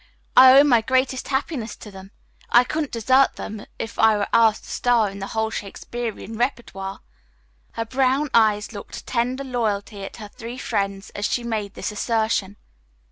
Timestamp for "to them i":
1.75-2.63